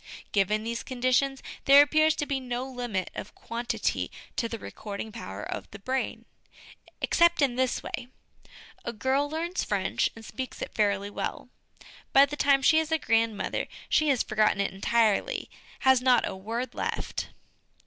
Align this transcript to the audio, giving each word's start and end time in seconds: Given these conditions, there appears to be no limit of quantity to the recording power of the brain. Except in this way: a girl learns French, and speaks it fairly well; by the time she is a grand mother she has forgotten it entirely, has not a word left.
Given 0.31 0.63
these 0.63 0.81
conditions, 0.81 1.43
there 1.65 1.83
appears 1.83 2.15
to 2.15 2.25
be 2.25 2.39
no 2.39 2.65
limit 2.67 3.11
of 3.13 3.35
quantity 3.35 4.09
to 4.35 4.49
the 4.49 4.57
recording 4.57 5.11
power 5.11 5.43
of 5.43 5.69
the 5.69 5.77
brain. 5.77 6.25
Except 7.01 7.39
in 7.39 7.55
this 7.55 7.83
way: 7.83 8.07
a 8.83 8.93
girl 8.93 9.29
learns 9.29 9.63
French, 9.63 10.09
and 10.15 10.25
speaks 10.25 10.59
it 10.59 10.73
fairly 10.73 11.11
well; 11.11 11.49
by 12.13 12.25
the 12.25 12.35
time 12.35 12.63
she 12.63 12.79
is 12.79 12.91
a 12.91 12.97
grand 12.97 13.37
mother 13.37 13.67
she 13.89 14.09
has 14.09 14.23
forgotten 14.23 14.59
it 14.59 14.73
entirely, 14.73 15.51
has 15.81 16.01
not 16.01 16.27
a 16.27 16.35
word 16.35 16.73
left. 16.73 17.29